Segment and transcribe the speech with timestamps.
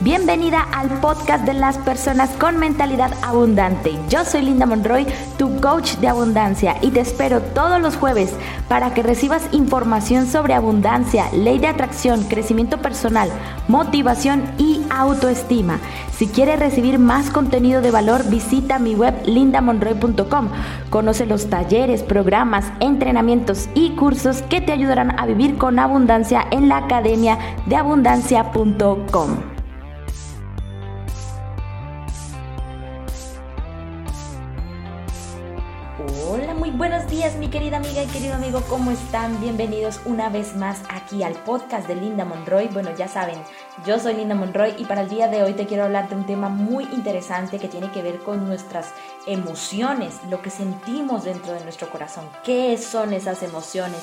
[0.00, 3.96] Bienvenida al podcast de las personas con mentalidad abundante.
[4.08, 5.06] Yo soy Linda Monroy,
[5.38, 8.34] tu coach de abundancia, y te espero todos los jueves
[8.68, 13.30] para que recibas información sobre abundancia, ley de atracción, crecimiento personal,
[13.68, 15.78] motivación y autoestima.
[16.12, 20.48] Si quieres recibir más contenido de valor, visita mi web lindamonroy.com.
[20.90, 26.68] Conoce los talleres, programas, entrenamientos y cursos que te ayudarán a vivir con abundancia en
[26.68, 29.53] la academia de abundancia.com.
[38.44, 39.40] amiga y querido amigo, ¿cómo están?
[39.40, 42.68] Bienvenidos una vez más aquí al podcast de Linda Monroy.
[42.68, 43.38] Bueno, ya saben,
[43.86, 46.26] yo soy Linda Monroy y para el día de hoy te quiero hablar de un
[46.26, 48.92] tema muy interesante que tiene que ver con nuestras
[49.26, 52.24] emociones, lo que sentimos dentro de nuestro corazón.
[52.44, 54.00] ¿Qué son esas emociones?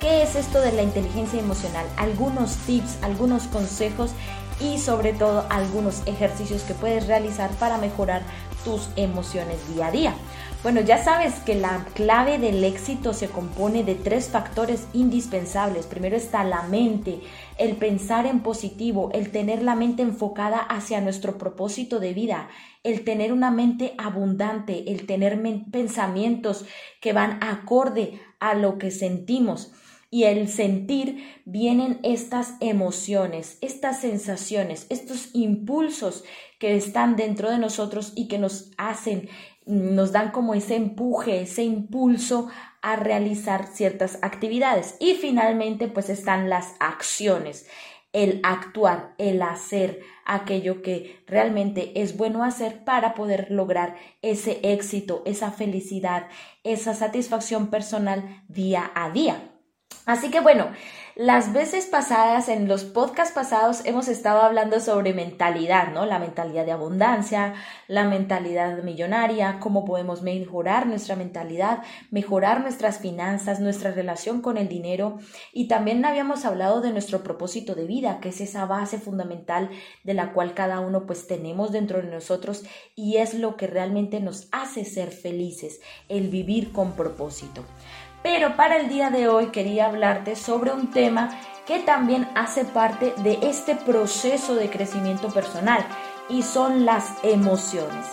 [0.00, 1.86] ¿Qué es esto de la inteligencia emocional?
[1.96, 4.12] Algunos tips, algunos consejos
[4.60, 8.22] y sobre todo algunos ejercicios que puedes realizar para mejorar
[8.64, 10.14] tus emociones día a día.
[10.60, 15.86] Bueno, ya sabes que la clave del éxito se compone de tres factores indispensables.
[15.86, 17.20] Primero está la mente,
[17.58, 22.48] el pensar en positivo, el tener la mente enfocada hacia nuestro propósito de vida,
[22.82, 26.64] el tener una mente abundante, el tener pensamientos
[27.00, 29.72] que van acorde a lo que sentimos.
[30.10, 36.24] Y el sentir vienen estas emociones, estas sensaciones, estos impulsos
[36.58, 39.28] que están dentro de nosotros y que nos hacen
[39.68, 42.48] nos dan como ese empuje, ese impulso
[42.80, 44.96] a realizar ciertas actividades.
[44.98, 47.68] Y finalmente, pues están las acciones,
[48.12, 55.22] el actuar, el hacer aquello que realmente es bueno hacer para poder lograr ese éxito,
[55.26, 56.28] esa felicidad,
[56.64, 59.52] esa satisfacción personal día a día.
[60.06, 60.70] Así que bueno,
[61.18, 66.06] las veces pasadas, en los podcasts pasados, hemos estado hablando sobre mentalidad, ¿no?
[66.06, 67.54] La mentalidad de abundancia,
[67.88, 74.68] la mentalidad millonaria, cómo podemos mejorar nuestra mentalidad, mejorar nuestras finanzas, nuestra relación con el
[74.68, 75.18] dinero.
[75.52, 79.70] Y también habíamos hablado de nuestro propósito de vida, que es esa base fundamental
[80.04, 82.62] de la cual cada uno pues tenemos dentro de nosotros
[82.94, 87.64] y es lo que realmente nos hace ser felices, el vivir con propósito.
[88.30, 91.30] Pero para el día de hoy quería hablarte sobre un tema
[91.66, 95.82] que también hace parte de este proceso de crecimiento personal
[96.28, 98.04] y son las emociones.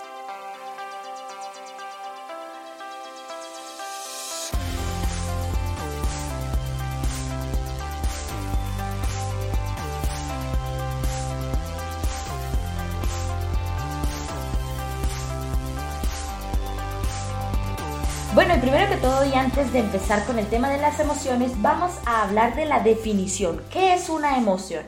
[19.57, 23.61] Antes de empezar con el tema de las emociones, vamos a hablar de la definición.
[23.71, 24.83] ¿Qué es una emoción?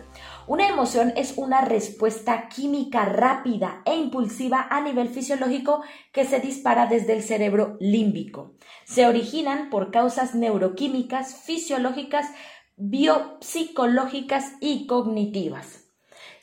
[0.45, 6.85] Una emoción es una respuesta química rápida e impulsiva a nivel fisiológico que se dispara
[6.85, 8.56] desde el cerebro límbico.
[8.83, 12.25] Se originan por causas neuroquímicas, fisiológicas,
[12.75, 15.85] biopsicológicas y cognitivas.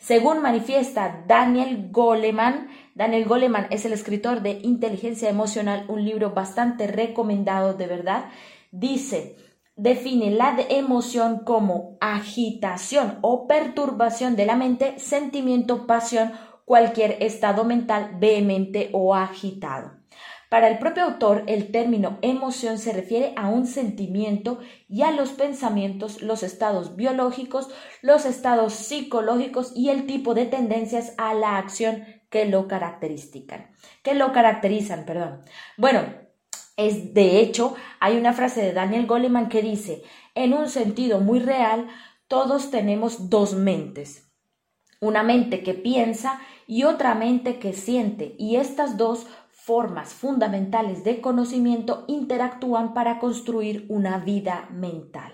[0.01, 6.87] Según manifiesta Daniel Goleman, Daniel Goleman es el escritor de Inteligencia Emocional, un libro bastante
[6.87, 8.27] recomendado de verdad.
[8.71, 9.35] Dice,
[9.75, 16.35] define la emoción como agitación o perturbación de la mente, sentimiento, pasión,
[16.65, 20.05] cualquier estado mental vehemente o agitado.
[20.49, 25.31] Para el propio autor, el término emoción se refiere a un sentimiento y a los
[25.31, 27.71] pensamientos, los estados biológicos,
[28.03, 32.05] los estados psicológicos y el tipo de tendencias a la acción
[32.35, 33.71] que lo caracterizan.
[34.03, 35.43] Que lo caracterizan, perdón.
[35.77, 36.01] Bueno,
[36.77, 40.03] es de hecho, hay una frase de Daniel Goleman que dice,
[40.35, 41.87] en un sentido muy real,
[42.27, 44.33] todos tenemos dos mentes.
[44.99, 51.21] Una mente que piensa y otra mente que siente, y estas dos formas fundamentales de
[51.21, 55.33] conocimiento interactúan para construir una vida mental.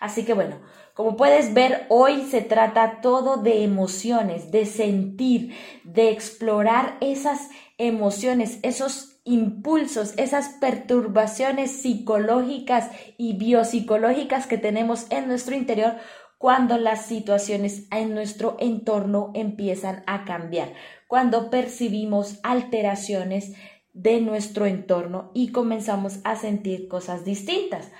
[0.00, 0.56] Así que bueno,
[1.02, 8.60] como puedes ver, hoy se trata todo de emociones, de sentir, de explorar esas emociones,
[8.62, 12.88] esos impulsos, esas perturbaciones psicológicas
[13.18, 15.96] y biopsicológicas que tenemos en nuestro interior
[16.38, 20.72] cuando las situaciones en nuestro entorno empiezan a cambiar,
[21.08, 23.54] cuando percibimos alteraciones
[23.92, 27.90] de nuestro entorno y comenzamos a sentir cosas distintas.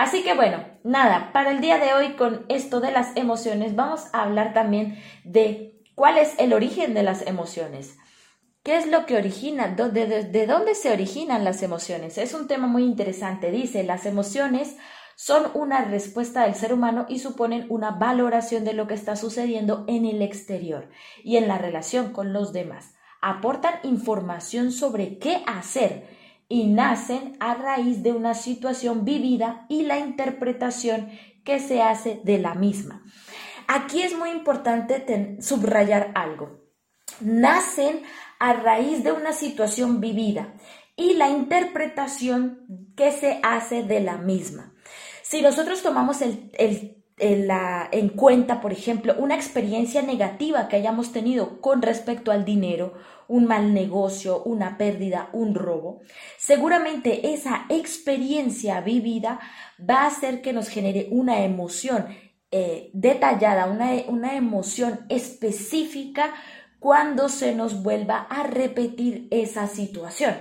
[0.00, 4.06] Así que bueno, nada, para el día de hoy con esto de las emociones vamos
[4.14, 7.98] a hablar también de cuál es el origen de las emociones.
[8.62, 9.68] ¿Qué es lo que origina?
[9.68, 12.16] ¿De, de dónde se originan las emociones?
[12.16, 13.50] Es un tema muy interesante.
[13.50, 14.78] Dice, las emociones
[15.16, 19.84] son una respuesta del ser humano y suponen una valoración de lo que está sucediendo
[19.86, 20.88] en el exterior
[21.22, 22.94] y en la relación con los demás.
[23.20, 26.19] Aportan información sobre qué hacer
[26.50, 31.10] y nacen a raíz de una situación vivida y la interpretación
[31.44, 33.04] que se hace de la misma.
[33.68, 36.60] Aquí es muy importante subrayar algo.
[37.20, 38.02] Nacen
[38.40, 40.54] a raíz de una situación vivida
[40.96, 42.66] y la interpretación
[42.96, 44.74] que se hace de la misma.
[45.22, 46.20] Si nosotros tomamos
[47.20, 52.94] en cuenta, por ejemplo, una experiencia negativa que hayamos tenido con respecto al dinero,
[53.28, 56.00] un mal negocio, una pérdida, un robo,
[56.36, 59.38] seguramente esa experiencia vivida
[59.78, 62.06] va a hacer que nos genere una emoción
[62.50, 66.34] eh, detallada, una, una emoción específica
[66.80, 70.34] cuando se nos vuelva a repetir esa situación.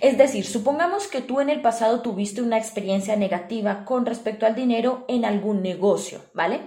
[0.00, 4.54] Es decir, supongamos que tú en el pasado tuviste una experiencia negativa con respecto al
[4.54, 6.60] dinero en algún negocio, ¿vale?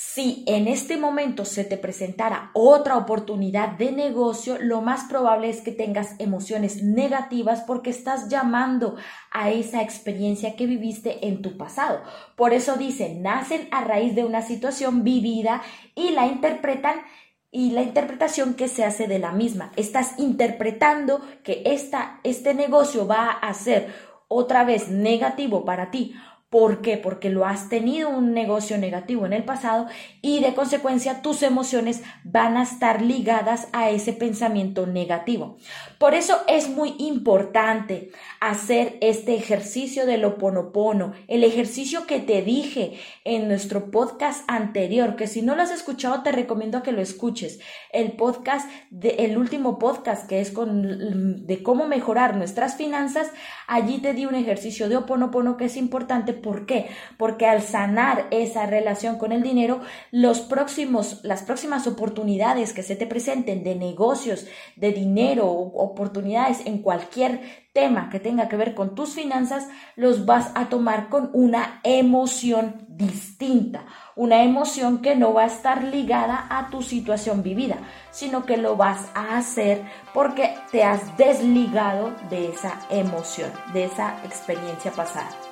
[0.00, 5.60] Si en este momento se te presentara otra oportunidad de negocio, lo más probable es
[5.60, 8.94] que tengas emociones negativas porque estás llamando
[9.32, 12.00] a esa experiencia que viviste en tu pasado.
[12.36, 15.62] Por eso dicen, nacen a raíz de una situación vivida
[15.96, 17.00] y la interpretan
[17.50, 19.72] y la interpretación que se hace de la misma.
[19.76, 23.92] Estás interpretando que esta, este negocio va a ser
[24.28, 26.14] otra vez negativo para ti
[26.50, 26.96] ¿Por qué?
[26.96, 29.86] Porque lo has tenido un negocio negativo en el pasado
[30.22, 35.58] y de consecuencia tus emociones van a estar ligadas a ese pensamiento negativo.
[35.98, 38.10] Por eso es muy importante
[38.40, 45.26] hacer este ejercicio del oponopono, el ejercicio que te dije en nuestro podcast anterior, que
[45.26, 47.58] si no lo has escuchado te recomiendo que lo escuches.
[47.92, 48.70] El podcast
[49.02, 53.30] el último podcast que es con de cómo mejorar nuestras finanzas,
[53.66, 56.86] allí te di un ejercicio de oponopono que es importante ¿Por qué?
[57.16, 59.80] Porque al sanar esa relación con el dinero,
[60.10, 64.46] los próximos, las próximas oportunidades que se te presenten de negocios,
[64.76, 65.50] de dinero,
[65.88, 71.08] oportunidades en cualquier tema que tenga que ver con tus finanzas, los vas a tomar
[71.08, 73.84] con una emoción distinta,
[74.16, 77.76] una emoción que no va a estar ligada a tu situación vivida,
[78.10, 79.82] sino que lo vas a hacer
[80.12, 85.47] porque te has desligado de esa emoción, de esa experiencia pasada.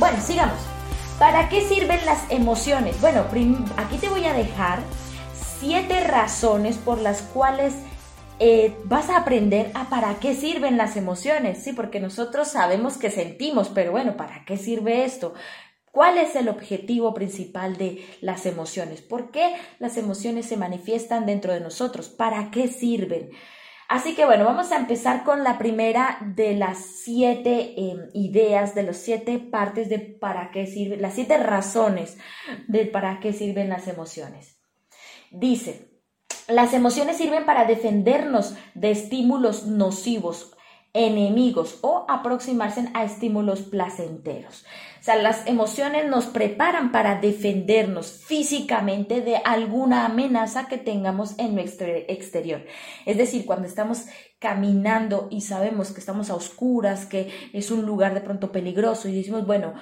[0.00, 0.58] Bueno, sigamos.
[1.18, 2.98] ¿Para qué sirven las emociones?
[3.02, 3.26] Bueno,
[3.76, 4.80] aquí te voy a dejar
[5.60, 7.74] siete razones por las cuales
[8.38, 11.74] eh, vas a aprender a para qué sirven las emociones, ¿sí?
[11.74, 15.34] Porque nosotros sabemos que sentimos, pero bueno, ¿para qué sirve esto?
[15.92, 19.02] ¿Cuál es el objetivo principal de las emociones?
[19.02, 22.08] ¿Por qué las emociones se manifiestan dentro de nosotros?
[22.08, 23.32] ¿Para qué sirven?
[23.90, 28.84] Así que bueno, vamos a empezar con la primera de las siete em, ideas, de
[28.84, 32.16] las siete partes de para qué sirven, las siete razones
[32.68, 34.60] de para qué sirven las emociones.
[35.32, 35.90] Dice,
[36.46, 40.56] las emociones sirven para defendernos de estímulos nocivos
[40.92, 44.64] enemigos o aproximarse a estímulos placenteros.
[45.00, 51.54] O sea, las emociones nos preparan para defendernos físicamente de alguna amenaza que tengamos en
[51.54, 52.66] nuestro exterior.
[53.06, 54.04] Es decir, cuando estamos
[54.38, 59.14] caminando y sabemos que estamos a oscuras, que es un lugar de pronto peligroso y
[59.14, 59.72] decimos, bueno,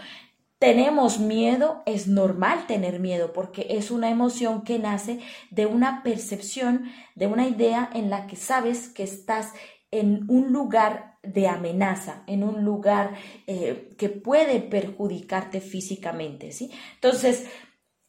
[0.61, 5.19] tenemos miedo, es normal tener miedo porque es una emoción que nace
[5.50, 9.52] de una percepción, de una idea en la que sabes que estás
[9.90, 13.14] en un lugar de amenaza, en un lugar
[13.46, 16.70] eh, que puede perjudicarte físicamente, ¿sí?
[16.94, 17.48] Entonces,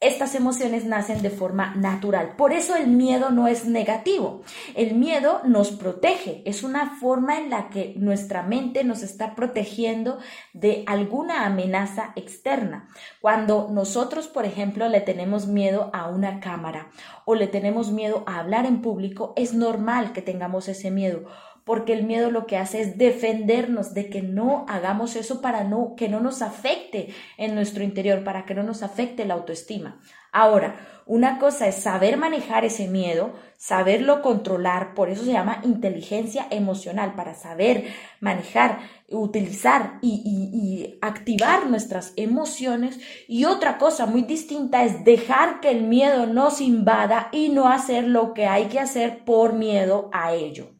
[0.01, 2.37] estas emociones nacen de forma natural.
[2.37, 4.43] Por eso el miedo no es negativo.
[4.73, 6.41] El miedo nos protege.
[6.45, 10.19] Es una forma en la que nuestra mente nos está protegiendo
[10.53, 12.87] de alguna amenaza externa.
[13.19, 16.91] Cuando nosotros, por ejemplo, le tenemos miedo a una cámara
[17.25, 21.25] o le tenemos miedo a hablar en público, es normal que tengamos ese miedo
[21.69, 25.93] porque el miedo lo que hace es defendernos de que no hagamos eso para no
[25.95, 30.01] que no nos afecte en nuestro interior, para que no nos afecte la autoestima.
[30.31, 36.47] Ahora, una cosa es saber manejar ese miedo, saberlo controlar, por eso se llama inteligencia
[36.49, 37.85] emocional, para saber
[38.19, 42.99] manejar, utilizar y, y, activar nuestras emociones.
[43.27, 48.05] Y otra cosa muy distinta es dejar que el miedo nos invada y no hacer
[48.05, 50.78] lo que hay que hacer por miedo a ello.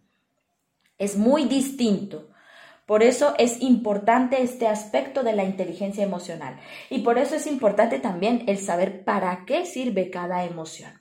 [0.99, 2.29] Es muy distinto.
[2.85, 6.59] Por eso es importante este aspecto de la inteligencia emocional.
[6.91, 10.91] Y por eso es importante también el saber para qué sirve cada emoción.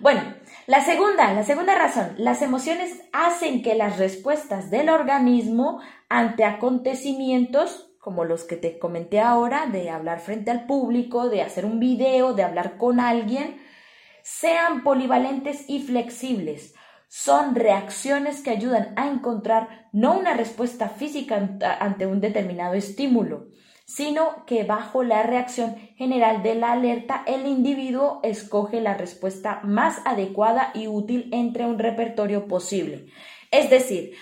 [0.00, 0.22] Bueno,
[0.66, 7.88] la segunda, la segunda razón, las emociones hacen que las respuestas del organismo ante acontecimientos
[8.08, 12.32] como los que te comenté ahora, de hablar frente al público, de hacer un video,
[12.32, 13.60] de hablar con alguien,
[14.22, 16.74] sean polivalentes y flexibles.
[17.08, 23.48] Son reacciones que ayudan a encontrar no una respuesta física ante un determinado estímulo,
[23.86, 30.02] sino que bajo la reacción general de la alerta el individuo escoge la respuesta más
[30.04, 33.06] adecuada y útil entre un repertorio posible.
[33.50, 34.12] Es decir,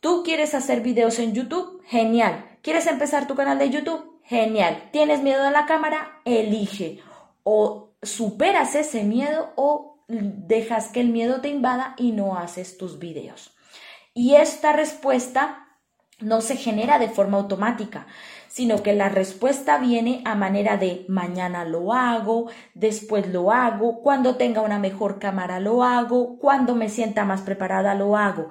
[0.00, 2.58] tú quieres hacer videos en YouTube, genial.
[2.62, 4.20] ¿Quieres empezar tu canal de YouTube?
[4.24, 4.88] Genial.
[4.90, 6.20] ¿Tienes miedo a la cámara?
[6.24, 6.98] Elige.
[7.44, 12.98] O superas ese miedo o dejas que el miedo te invada y no haces tus
[12.98, 13.54] videos.
[14.14, 15.68] Y esta respuesta
[16.20, 18.06] no se genera de forma automática,
[18.48, 24.36] sino que la respuesta viene a manera de mañana lo hago, después lo hago, cuando
[24.36, 28.48] tenga una mejor cámara lo hago, cuando me sienta más preparada lo hago.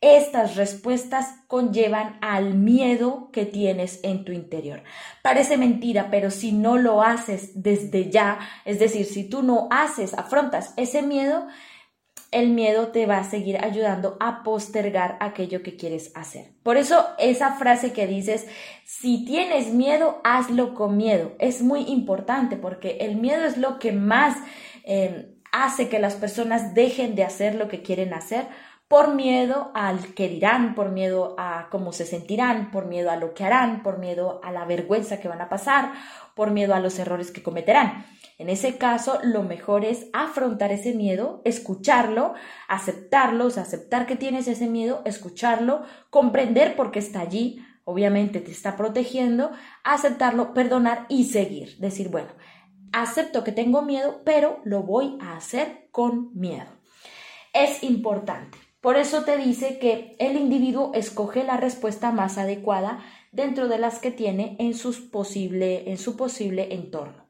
[0.00, 4.82] Estas respuestas conllevan al miedo que tienes en tu interior.
[5.22, 10.14] Parece mentira, pero si no lo haces desde ya, es decir, si tú no haces,
[10.14, 11.46] afrontas ese miedo,
[12.30, 16.52] el miedo te va a seguir ayudando a postergar aquello que quieres hacer.
[16.62, 18.46] Por eso esa frase que dices,
[18.86, 23.92] si tienes miedo, hazlo con miedo, es muy importante porque el miedo es lo que
[23.92, 24.38] más
[24.84, 28.46] eh, hace que las personas dejen de hacer lo que quieren hacer
[28.90, 33.34] por miedo al que dirán, por miedo a cómo se sentirán, por miedo a lo
[33.34, 35.92] que harán, por miedo a la vergüenza que van a pasar,
[36.34, 38.04] por miedo a los errores que cometerán.
[38.36, 42.34] En ese caso, lo mejor es afrontar ese miedo, escucharlo,
[42.66, 48.76] aceptarlo, aceptar que tienes ese miedo, escucharlo, comprender por qué está allí, obviamente te está
[48.76, 49.52] protegiendo,
[49.84, 51.76] aceptarlo, perdonar y seguir.
[51.78, 52.30] Decir, bueno,
[52.90, 56.66] acepto que tengo miedo, pero lo voy a hacer con miedo.
[57.52, 58.69] Es importante.
[58.80, 63.98] Por eso te dice que el individuo escoge la respuesta más adecuada dentro de las
[63.98, 64.72] que tiene en,
[65.10, 67.28] posible, en su posible entorno.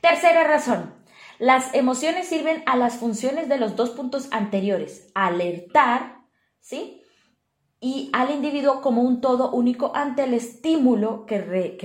[0.00, 0.94] Tercera razón.
[1.38, 6.20] Las emociones sirven a las funciones de los dos puntos anteriores, alertar,
[6.60, 7.02] ¿sí?
[7.80, 11.38] Y al individuo como un todo único ante el estímulo que,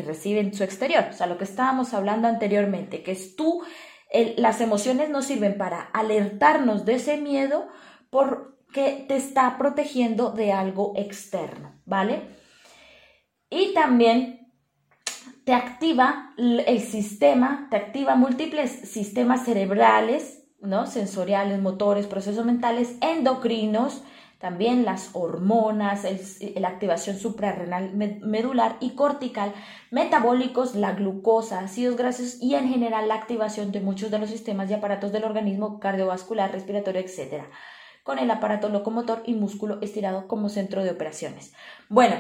[0.05, 1.05] recibe en su exterior.
[1.09, 3.61] O sea, lo que estábamos hablando anteriormente, que es tú,
[4.37, 7.67] las emociones nos sirven para alertarnos de ese miedo,
[8.11, 12.21] porque te está protegiendo de algo externo, ¿vale?
[13.49, 14.53] Y también
[15.45, 20.85] te activa el sistema, te activa múltiples sistemas cerebrales, ¿no?
[20.85, 24.03] Sensoriales, motores, procesos mentales, endocrinos,
[24.39, 26.05] también las hormonas,
[26.55, 29.53] la activación suprarrenal medular y cortical,
[29.89, 34.69] metabólicos, la glucosa, ácidos grasos y en general la activación de muchos de los sistemas
[34.69, 37.45] y aparatos del organismo cardiovascular, respiratorio, etc
[38.03, 41.53] con el aparato locomotor y músculo estirado como centro de operaciones.
[41.89, 42.15] Bueno,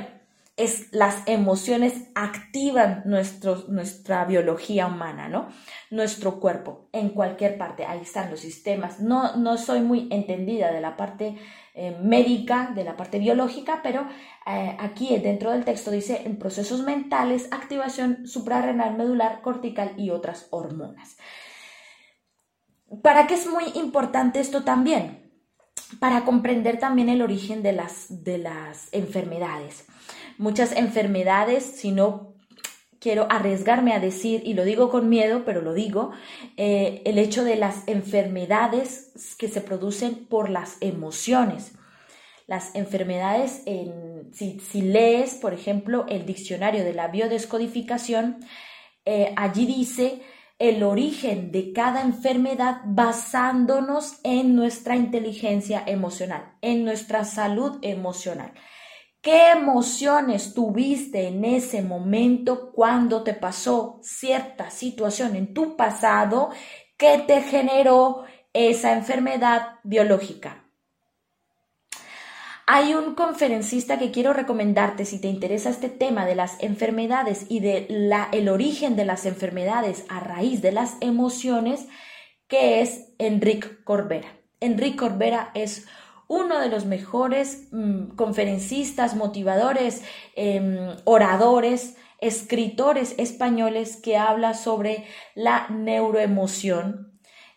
[0.57, 5.47] es las emociones activan nuestro, nuestra biología humana, ¿no?
[5.89, 7.85] Nuestro cuerpo en cualquier parte.
[7.85, 8.99] Ahí están los sistemas.
[8.99, 11.37] No, no soy muy entendida de la parte
[11.73, 14.05] eh, médica, de la parte biológica, pero
[14.45, 20.47] eh, aquí dentro del texto dice en procesos mentales, activación suprarrenal, medular, cortical y otras
[20.51, 21.17] hormonas.
[23.01, 25.20] ¿Para qué es muy importante esto también?
[25.99, 29.85] Para comprender también el origen de las, de las enfermedades.
[30.37, 32.31] Muchas enfermedades, si no
[32.99, 36.11] quiero arriesgarme a decir, y lo digo con miedo, pero lo digo,
[36.55, 41.73] eh, el hecho de las enfermedades que se producen por las emociones.
[42.47, 43.63] Las enfermedades,
[44.33, 48.45] si, lees, por ejemplo, el diccionario de la biodescodificación,
[49.05, 50.21] eh, allí dice
[50.61, 58.53] el origen de cada enfermedad basándonos en nuestra inteligencia emocional, en nuestra salud emocional.
[59.21, 66.51] ¿Qué emociones tuviste en ese momento cuando te pasó cierta situación en tu pasado
[66.95, 70.60] que te generó esa enfermedad biológica?
[72.73, 77.59] Hay un conferencista que quiero recomendarte si te interesa este tema de las enfermedades y
[77.59, 81.89] de la, el origen de las enfermedades a raíz de las emociones,
[82.47, 84.29] que es Enrique Corbera.
[84.61, 85.85] Enrique Corbera es
[86.29, 90.01] uno de los mejores mm, conferencistas, motivadores,
[90.37, 95.03] em, oradores, escritores españoles que habla sobre
[95.35, 97.10] la neuroemoción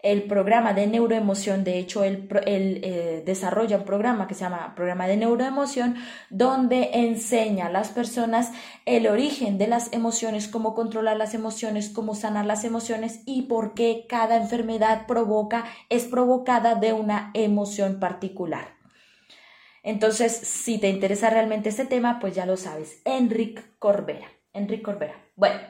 [0.05, 5.07] el programa de neuroemoción, de hecho, él, eh, desarrolla un programa que se llama programa
[5.07, 5.97] de neuroemoción,
[6.29, 8.53] donde enseña a las personas
[8.85, 13.73] el origen de las emociones, cómo controlar las emociones, cómo sanar las emociones y por
[13.73, 18.75] qué cada enfermedad provoca, es provocada de una emoción particular.
[19.83, 24.29] Entonces, si te interesa realmente este tema, pues ya lo sabes, Enric Corbera.
[24.53, 25.15] Enric Corbera.
[25.35, 25.61] Bueno,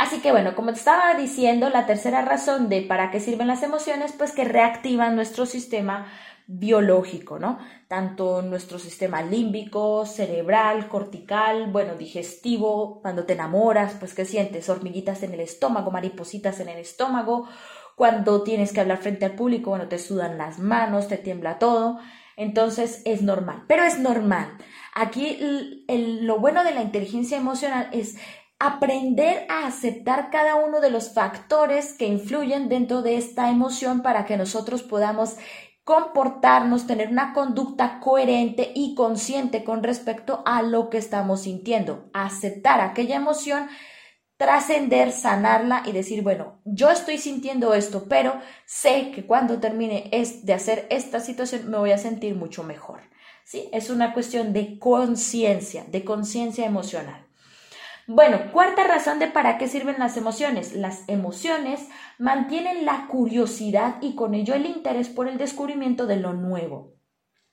[0.00, 3.62] Así que bueno, como te estaba diciendo, la tercera razón de para qué sirven las
[3.62, 6.06] emociones, pues que reactivan nuestro sistema
[6.46, 7.58] biológico, ¿no?
[7.86, 15.22] Tanto nuestro sistema límbico, cerebral, cortical, bueno, digestivo, cuando te enamoras, pues que sientes hormiguitas
[15.22, 17.46] en el estómago, maripositas en el estómago,
[17.94, 21.98] cuando tienes que hablar frente al público, bueno, te sudan las manos, te tiembla todo,
[22.38, 24.56] entonces es normal, pero es normal.
[24.94, 28.16] Aquí lo bueno de la inteligencia emocional es
[28.60, 34.26] aprender a aceptar cada uno de los factores que influyen dentro de esta emoción para
[34.26, 35.36] que nosotros podamos
[35.82, 42.82] comportarnos, tener una conducta coherente y consciente con respecto a lo que estamos sintiendo, aceptar
[42.82, 43.66] aquella emoción,
[44.36, 50.10] trascender, sanarla y decir, bueno, yo estoy sintiendo esto, pero sé que cuando termine
[50.42, 53.00] de hacer esta situación me voy a sentir mucho mejor.
[53.44, 53.68] ¿Sí?
[53.72, 57.29] Es una cuestión de conciencia, de conciencia emocional.
[58.12, 60.74] Bueno, cuarta razón de para qué sirven las emociones.
[60.74, 61.86] Las emociones
[62.18, 66.96] mantienen la curiosidad y con ello el interés por el descubrimiento de lo nuevo.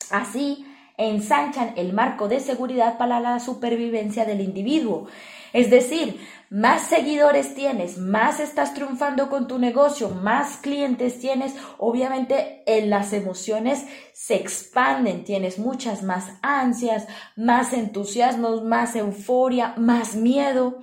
[0.09, 0.65] Así,
[0.97, 5.07] ensanchan el marco de seguridad para la supervivencia del individuo.
[5.53, 12.63] Es decir, más seguidores tienes, más estás triunfando con tu negocio, más clientes tienes, obviamente
[12.65, 20.79] en las emociones se expanden, tienes muchas más ansias, más entusiasmos, más euforia, más miedo.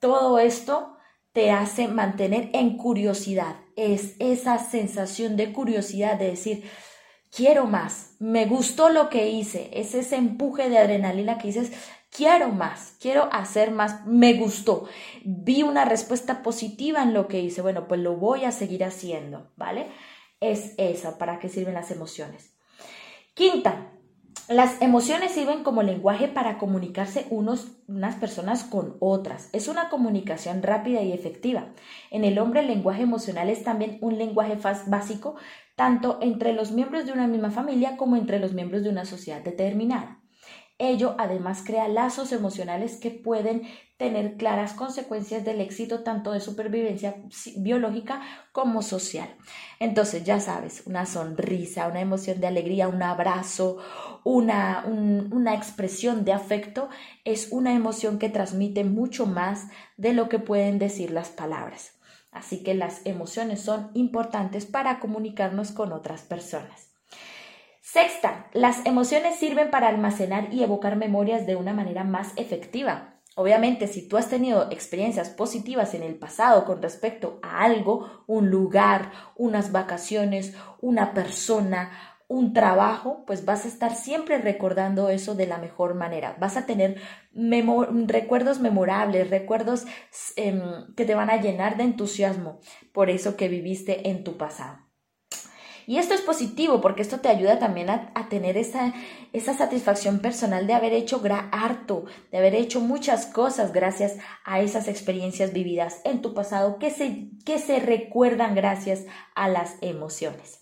[0.00, 0.96] Todo esto
[1.32, 3.56] te hace mantener en curiosidad.
[3.76, 6.64] Es esa sensación de curiosidad de decir,
[7.30, 11.72] quiero más, me gustó lo que hice, es ese empuje de adrenalina que dices,
[12.10, 14.88] quiero más, quiero hacer más, me gustó,
[15.24, 19.50] vi una respuesta positiva en lo que hice, bueno, pues lo voy a seguir haciendo,
[19.56, 19.88] ¿vale?
[20.40, 22.52] Es esa, ¿para qué sirven las emociones?
[23.34, 23.92] Quinta,
[24.48, 29.50] las emociones sirven como lenguaje para comunicarse unos, unas personas con otras.
[29.52, 31.66] Es una comunicación rápida y efectiva.
[32.10, 34.56] En el hombre el lenguaje emocional es también un lenguaje
[34.86, 35.36] básico
[35.76, 39.42] tanto entre los miembros de una misma familia como entre los miembros de una sociedad
[39.42, 40.22] determinada.
[40.78, 43.62] Ello además crea lazos emocionales que pueden
[43.96, 47.16] tener claras consecuencias del éxito tanto de supervivencia
[47.56, 49.28] biológica como social.
[49.80, 53.78] Entonces, ya sabes, una sonrisa, una emoción de alegría, un abrazo,
[54.22, 56.88] una, una expresión de afecto
[57.24, 61.98] es una emoción que transmite mucho más de lo que pueden decir las palabras.
[62.30, 66.97] Así que las emociones son importantes para comunicarnos con otras personas.
[67.90, 73.14] Sexta, las emociones sirven para almacenar y evocar memorias de una manera más efectiva.
[73.34, 78.50] Obviamente, si tú has tenido experiencias positivas en el pasado con respecto a algo, un
[78.50, 81.90] lugar, unas vacaciones, una persona,
[82.28, 86.36] un trabajo, pues vas a estar siempre recordando eso de la mejor manera.
[86.38, 87.00] Vas a tener
[87.32, 89.86] recuerdos memorables, recuerdos
[90.36, 90.60] em,
[90.94, 92.60] que te van a llenar de entusiasmo
[92.92, 94.87] por eso que viviste en tu pasado.
[95.88, 98.92] Y esto es positivo porque esto te ayuda también a, tener esa,
[99.32, 104.86] esa, satisfacción personal de haber hecho harto, de haber hecho muchas cosas gracias a esas
[104.86, 110.60] experiencias vividas en tu pasado que se, que se recuerdan gracias a las emociones.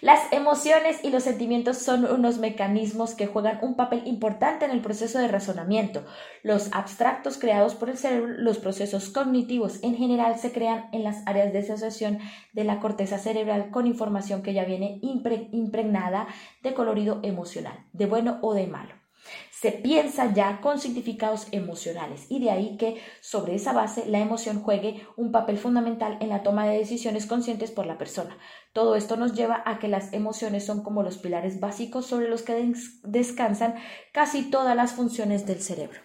[0.00, 4.80] Las emociones y los sentimientos son unos mecanismos que juegan un papel importante en el
[4.80, 6.04] proceso de razonamiento.
[6.44, 11.26] Los abstractos creados por el cerebro, los procesos cognitivos en general se crean en las
[11.26, 12.20] áreas de asociación
[12.52, 16.28] de la corteza cerebral con información que ya viene impregnada
[16.62, 18.97] de colorido emocional, de bueno o de malo
[19.50, 24.62] se piensa ya con significados emocionales y de ahí que sobre esa base la emoción
[24.62, 28.38] juegue un papel fundamental en la toma de decisiones conscientes por la persona.
[28.72, 32.42] Todo esto nos lleva a que las emociones son como los pilares básicos sobre los
[32.42, 33.74] que descansan
[34.12, 36.00] casi todas las funciones del cerebro.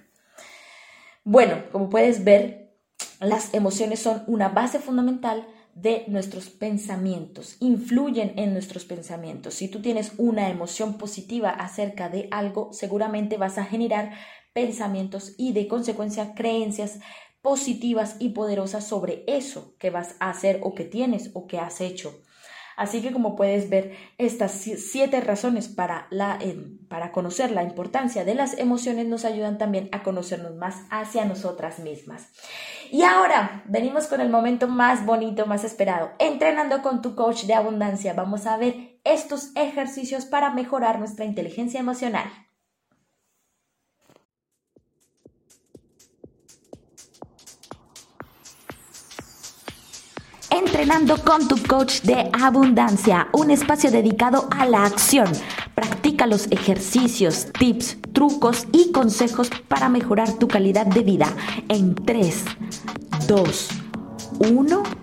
[1.23, 2.75] Bueno, como puedes ver,
[3.19, 9.55] las emociones son una base fundamental de nuestros pensamientos, influyen en nuestros pensamientos.
[9.55, 14.11] Si tú tienes una emoción positiva acerca de algo, seguramente vas a generar
[14.53, 16.99] pensamientos y de consecuencia creencias
[17.41, 21.81] positivas y poderosas sobre eso que vas a hacer o que tienes o que has
[21.81, 22.21] hecho.
[22.75, 26.39] Así que como puedes ver, estas siete razones para, la,
[26.87, 31.79] para conocer la importancia de las emociones nos ayudan también a conocernos más hacia nosotras
[31.79, 32.29] mismas.
[32.93, 36.11] Y ahora venimos con el momento más bonito, más esperado.
[36.19, 38.13] Entrenando con tu coach de abundancia.
[38.13, 42.25] Vamos a ver estos ejercicios para mejorar nuestra inteligencia emocional.
[50.51, 55.31] Entrenando con tu coach de abundancia, un espacio dedicado a la acción.
[55.73, 61.27] Practica los ejercicios, tips, trucos y consejos para mejorar tu calidad de vida
[61.69, 62.45] en 3,
[63.27, 63.69] 2,
[64.39, 65.02] 1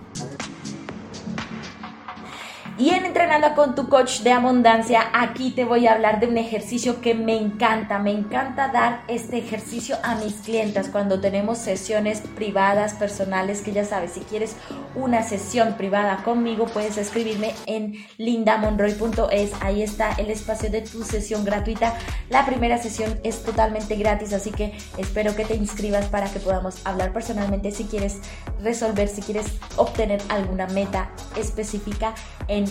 [2.81, 6.37] y en Entrenando con tu coach de abundancia, aquí te voy a hablar de un
[6.37, 7.99] ejercicio que me encanta.
[7.99, 13.83] Me encanta dar este ejercicio a mis clientas cuando tenemos sesiones privadas, personales, que ya
[13.83, 14.55] sabes, si quieres
[14.95, 19.51] una sesión privada conmigo, puedes escribirme en lindamonroy.es.
[19.59, 21.93] Ahí está el espacio de tu sesión gratuita.
[22.29, 26.85] La primera sesión es totalmente gratis, así que espero que te inscribas para que podamos
[26.85, 28.19] hablar personalmente si quieres
[28.61, 32.15] resolver, si quieres obtener alguna meta específica
[32.47, 32.70] en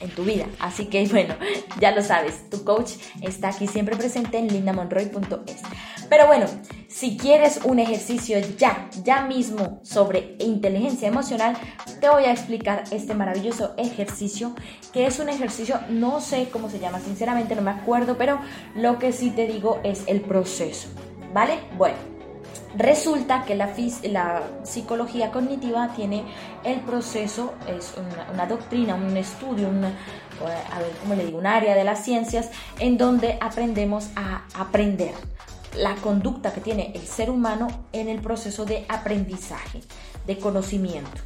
[0.00, 0.46] en tu vida.
[0.58, 1.34] Así que bueno,
[1.80, 5.62] ya lo sabes, tu coach está aquí siempre presente en lindamonroy.es.
[6.08, 6.46] Pero bueno,
[6.88, 11.56] si quieres un ejercicio ya, ya mismo sobre inteligencia emocional,
[12.00, 14.54] te voy a explicar este maravilloso ejercicio,
[14.92, 18.38] que es un ejercicio, no sé cómo se llama, sinceramente no me acuerdo, pero
[18.74, 20.88] lo que sí te digo es el proceso.
[21.32, 21.58] ¿Vale?
[21.76, 22.13] Bueno.
[22.76, 26.24] Resulta que la, psicología cognitiva tiene
[26.64, 27.94] el proceso, es
[28.32, 31.38] una, doctrina, un estudio, ver, ¿cómo le digo?
[31.38, 35.12] un área de las ciencias en donde aprendemos a aprender
[35.76, 39.80] la conducta que tiene el ser humano en el proceso de aprendizaje,
[40.26, 41.20] de conocimiento.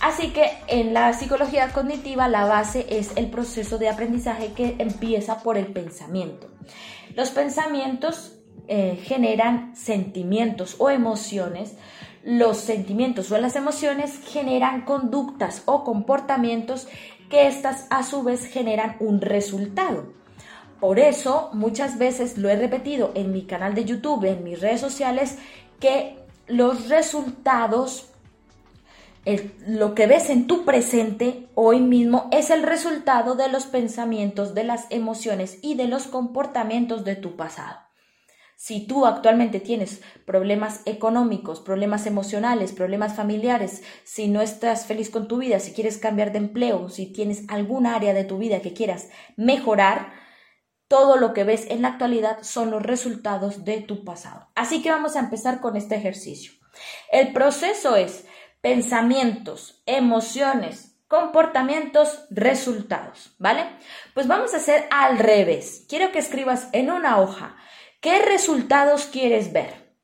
[0.00, 5.42] Así que en la psicología cognitiva la base es el proceso de aprendizaje que empieza
[5.42, 6.50] por el pensamiento.
[7.14, 8.32] Los pensamientos
[8.68, 11.74] eh, generan sentimientos o emociones,
[12.22, 16.88] los sentimientos o las emociones generan conductas o comportamientos
[17.28, 20.06] que estas a su vez generan un resultado.
[20.80, 24.80] Por eso muchas veces lo he repetido en mi canal de YouTube, en mis redes
[24.80, 25.38] sociales,
[25.80, 28.10] que los resultados,
[29.66, 34.64] lo que ves en tu presente hoy mismo es el resultado de los pensamientos, de
[34.64, 37.83] las emociones y de los comportamientos de tu pasado.
[38.66, 45.28] Si tú actualmente tienes problemas económicos, problemas emocionales, problemas familiares, si no estás feliz con
[45.28, 48.72] tu vida, si quieres cambiar de empleo, si tienes algún área de tu vida que
[48.72, 50.14] quieras mejorar,
[50.88, 54.48] todo lo que ves en la actualidad son los resultados de tu pasado.
[54.54, 56.52] Así que vamos a empezar con este ejercicio.
[57.12, 58.24] El proceso es
[58.62, 63.66] pensamientos, emociones, comportamientos, resultados, ¿vale?
[64.14, 65.84] Pues vamos a hacer al revés.
[65.86, 67.56] Quiero que escribas en una hoja
[68.04, 69.96] ¿Qué resultados quieres ver?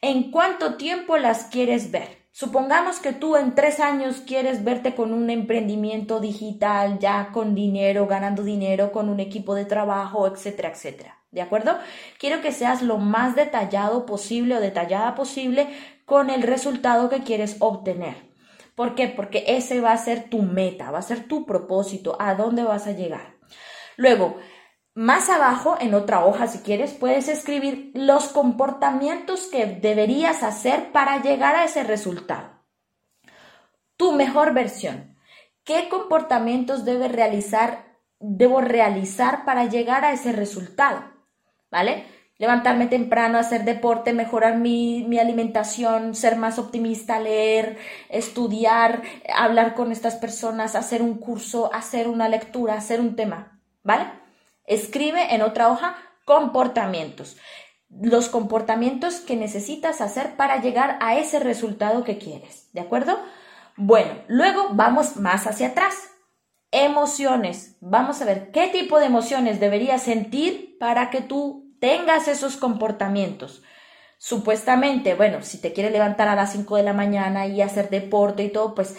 [0.00, 2.26] ¿En cuánto tiempo las quieres ver?
[2.32, 8.08] Supongamos que tú en tres años quieres verte con un emprendimiento digital, ya con dinero,
[8.08, 11.22] ganando dinero, con un equipo de trabajo, etcétera, etcétera.
[11.30, 11.78] ¿De acuerdo?
[12.18, 15.68] Quiero que seas lo más detallado posible o detallada posible
[16.06, 18.16] con el resultado que quieres obtener.
[18.74, 19.06] ¿Por qué?
[19.06, 22.88] Porque ese va a ser tu meta, va a ser tu propósito, a dónde vas
[22.88, 23.36] a llegar.
[23.96, 24.38] Luego,
[24.94, 31.20] más abajo, en otra hoja si quieres, puedes escribir los comportamientos que deberías hacer para
[31.20, 32.48] llegar a ese resultado.
[33.96, 35.16] Tu mejor versión.
[35.64, 41.02] ¿Qué comportamientos debe realizar, debo realizar para llegar a ese resultado?
[41.72, 42.04] ¿Vale?
[42.38, 47.78] Levantarme temprano, hacer deporte, mejorar mi, mi alimentación, ser más optimista, leer,
[48.08, 49.02] estudiar,
[49.34, 53.60] hablar con estas personas, hacer un curso, hacer una lectura, hacer un tema.
[53.82, 54.23] ¿Vale?
[54.66, 57.36] Escribe en otra hoja comportamientos.
[57.88, 62.70] Los comportamientos que necesitas hacer para llegar a ese resultado que quieres.
[62.72, 63.18] ¿De acuerdo?
[63.76, 65.94] Bueno, luego vamos más hacia atrás.
[66.70, 67.76] Emociones.
[67.80, 73.62] Vamos a ver qué tipo de emociones deberías sentir para que tú tengas esos comportamientos.
[74.18, 78.42] Supuestamente, bueno, si te quieres levantar a las 5 de la mañana y hacer deporte
[78.42, 78.96] y todo, pues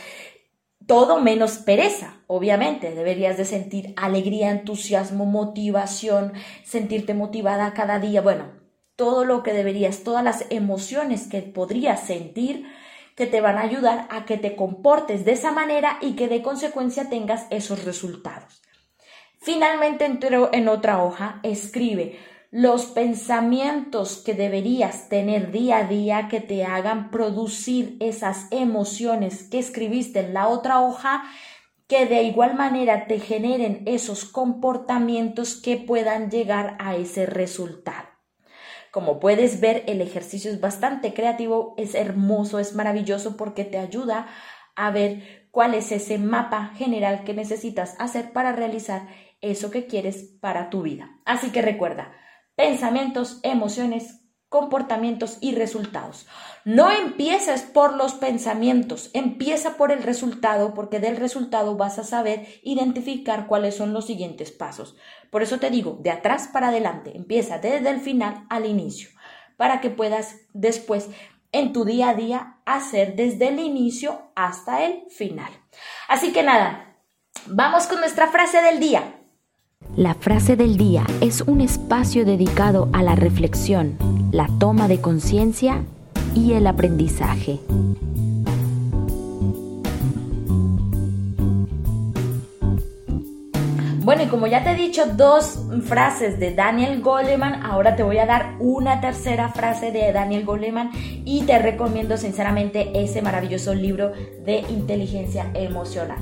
[0.88, 2.94] todo menos pereza, obviamente.
[2.94, 6.34] Deberías de sentir alegría, entusiasmo, motivación,
[6.64, 8.22] sentirte motivada cada día.
[8.22, 8.52] Bueno,
[8.96, 12.66] todo lo que deberías, todas las emociones que podrías sentir
[13.16, 16.42] que te van a ayudar a que te comportes de esa manera y que de
[16.42, 18.62] consecuencia tengas esos resultados.
[19.40, 22.20] Finalmente, en otra hoja, escribe
[22.56, 29.60] los pensamientos que deberías tener día a día que te hagan producir esas emociones que
[29.60, 31.24] escribiste en la otra hoja,
[31.88, 38.08] que de igual manera te generen esos comportamientos que puedan llegar a ese resultado.
[38.90, 44.28] Como puedes ver, el ejercicio es bastante creativo, es hermoso, es maravilloso porque te ayuda
[44.78, 49.10] a ver cuál es ese mapa general que necesitas hacer para realizar
[49.42, 51.20] eso que quieres para tu vida.
[51.26, 52.14] Así que recuerda,
[52.56, 56.28] pensamientos, emociones, comportamientos y resultados.
[56.64, 62.48] No empieces por los pensamientos, empieza por el resultado porque del resultado vas a saber
[62.64, 64.96] identificar cuáles son los siguientes pasos.
[65.30, 69.10] Por eso te digo, de atrás para adelante, empieza desde el final al inicio
[69.58, 71.10] para que puedas después
[71.52, 75.52] en tu día a día hacer desde el inicio hasta el final.
[76.08, 76.98] Así que nada,
[77.48, 79.22] vamos con nuestra frase del día.
[79.98, 83.98] La frase del día es un espacio dedicado a la reflexión,
[84.34, 85.86] la toma de conciencia
[86.36, 87.60] y el aprendizaje.
[94.04, 98.18] Bueno, y como ya te he dicho dos frases de Daniel Goleman, ahora te voy
[98.18, 100.92] a dar una tercera frase de Daniel Goleman
[101.24, 104.12] y te recomiendo sinceramente ese maravilloso libro
[104.44, 106.20] de inteligencia emocional.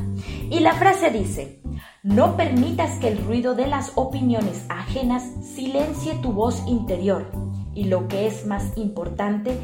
[0.51, 1.62] Y la frase dice,
[2.03, 7.31] no permitas que el ruido de las opiniones ajenas silencie tu voz interior.
[7.73, 9.57] Y lo que es más importante,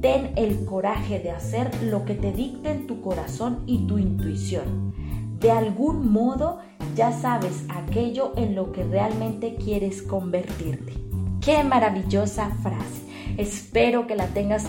[0.00, 4.94] ten el coraje de hacer lo que te dicten tu corazón y tu intuición.
[5.40, 6.60] De algún modo,
[6.94, 10.94] ya sabes aquello en lo que realmente quieres convertirte.
[11.40, 13.02] Qué maravillosa frase.
[13.36, 14.66] Espero que la tengas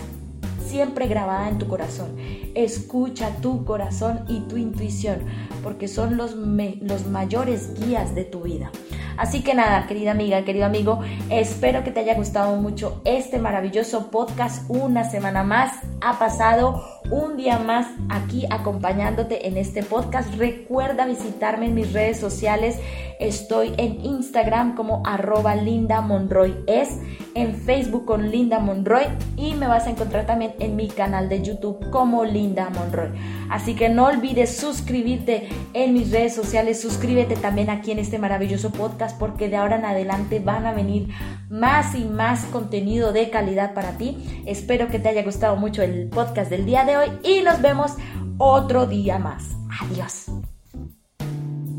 [0.68, 2.16] siempre grabada en tu corazón.
[2.54, 5.20] Escucha tu corazón y tu intuición,
[5.62, 8.70] porque son los, los mayores guías de tu vida.
[9.18, 14.12] Así que nada, querida amiga, querido amigo, espero que te haya gustado mucho este maravilloso
[14.12, 14.64] podcast.
[14.70, 20.32] Una semana más ha pasado un día más aquí acompañándote en este podcast.
[20.36, 22.78] Recuerda visitarme en mis redes sociales.
[23.18, 26.88] Estoy en Instagram como arroba Linda Monroy es,
[27.34, 31.42] en Facebook con Linda Monroy y me vas a encontrar también en mi canal de
[31.42, 33.10] YouTube como Linda Monroy.
[33.50, 38.70] Así que no olvides suscribirte en mis redes sociales, suscríbete también aquí en este maravilloso
[38.70, 41.08] podcast porque de ahora en adelante van a venir
[41.48, 44.42] más y más contenido de calidad para ti.
[44.46, 47.92] Espero que te haya gustado mucho el podcast del día de hoy y nos vemos
[48.38, 49.44] otro día más.
[49.80, 50.26] Adiós.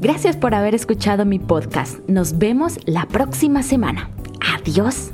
[0.01, 1.99] Gracias por haber escuchado mi podcast.
[2.07, 4.09] Nos vemos la próxima semana.
[4.55, 5.07] Adiós.